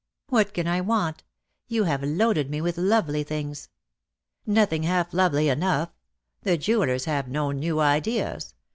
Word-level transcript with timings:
"What 0.29 0.55
can 0.55 0.65
I 0.65 0.81
want? 0.81 1.23
You 1.67 1.83
have 1.83 2.01
loaded 2.03 2.49
me 2.49 2.59
with 2.59 2.75
lovely 2.75 3.23
things." 3.23 3.69
"Nothing 4.47 4.81
half 4.81 5.13
lovely 5.13 5.47
enough. 5.47 5.91
The 6.41 6.57
jewellers 6.57 7.05
have 7.05 7.27
no 7.27 7.51
new 7.51 7.79
ideas. 7.79 8.55